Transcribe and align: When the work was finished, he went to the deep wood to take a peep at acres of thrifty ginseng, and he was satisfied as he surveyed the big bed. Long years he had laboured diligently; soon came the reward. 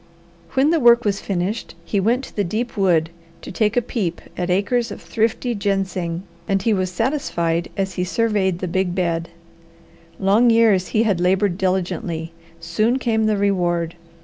When 0.53 0.71
the 0.71 0.79
work 0.79 1.05
was 1.05 1.19
finished, 1.21 1.75
he 1.85 1.99
went 1.99 2.23
to 2.23 2.35
the 2.35 2.43
deep 2.43 2.75
wood 2.75 3.11
to 3.43 3.51
take 3.51 3.77
a 3.77 3.83
peep 3.83 4.19
at 4.35 4.49
acres 4.49 4.89
of 4.89 4.99
thrifty 4.99 5.53
ginseng, 5.53 6.23
and 6.47 6.59
he 6.59 6.73
was 6.73 6.91
satisfied 6.91 7.69
as 7.77 7.93
he 7.93 8.03
surveyed 8.03 8.57
the 8.57 8.67
big 8.67 8.95
bed. 8.95 9.29
Long 10.19 10.49
years 10.49 10.87
he 10.87 11.03
had 11.03 11.21
laboured 11.21 11.55
diligently; 11.55 12.33
soon 12.59 12.97
came 12.97 13.27
the 13.27 13.37
reward. 13.37 13.93